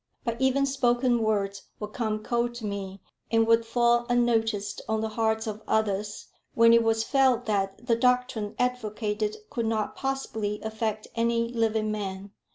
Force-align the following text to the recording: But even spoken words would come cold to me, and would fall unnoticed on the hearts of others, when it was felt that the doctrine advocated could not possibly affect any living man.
But 0.25 0.41
even 0.41 0.65
spoken 0.65 1.19
words 1.21 1.61
would 1.79 1.93
come 1.93 2.23
cold 2.23 2.55
to 2.55 2.65
me, 2.65 3.03
and 3.29 3.45
would 3.45 3.67
fall 3.67 4.07
unnoticed 4.09 4.81
on 4.89 5.01
the 5.01 5.09
hearts 5.09 5.45
of 5.45 5.61
others, 5.67 6.25
when 6.55 6.73
it 6.73 6.81
was 6.81 7.03
felt 7.03 7.45
that 7.45 7.85
the 7.85 7.95
doctrine 7.95 8.55
advocated 8.57 9.37
could 9.51 9.67
not 9.67 9.95
possibly 9.95 10.59
affect 10.63 11.07
any 11.15 11.49
living 11.49 11.91
man. 11.91 12.31